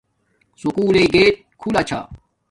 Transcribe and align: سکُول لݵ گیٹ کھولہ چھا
سکُول 0.59 0.93
لݵ 0.99 1.05
گیٹ 1.13 1.33
کھولہ 1.59 1.81
چھا 1.87 1.99